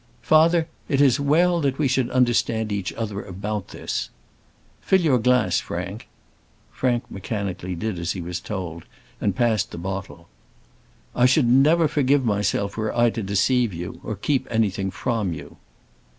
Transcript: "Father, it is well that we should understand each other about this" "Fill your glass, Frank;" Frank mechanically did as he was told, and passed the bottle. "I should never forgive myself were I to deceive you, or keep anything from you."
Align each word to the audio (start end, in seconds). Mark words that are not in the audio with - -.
"Father, 0.23 0.67
it 0.89 0.99
is 0.99 1.19
well 1.19 1.61
that 1.61 1.77
we 1.77 1.87
should 1.87 2.09
understand 2.09 2.71
each 2.71 2.91
other 2.93 3.21
about 3.23 3.67
this" 3.67 4.09
"Fill 4.81 5.01
your 5.01 5.19
glass, 5.19 5.59
Frank;" 5.59 6.07
Frank 6.71 7.03
mechanically 7.11 7.75
did 7.75 7.99
as 7.99 8.13
he 8.13 8.19
was 8.23 8.39
told, 8.39 8.85
and 9.21 9.35
passed 9.35 9.69
the 9.69 9.77
bottle. 9.77 10.27
"I 11.15 11.27
should 11.27 11.45
never 11.47 11.87
forgive 11.87 12.25
myself 12.25 12.77
were 12.77 12.97
I 12.97 13.11
to 13.11 13.21
deceive 13.21 13.75
you, 13.75 14.01
or 14.03 14.15
keep 14.15 14.47
anything 14.49 14.89
from 14.89 15.33
you." 15.33 15.57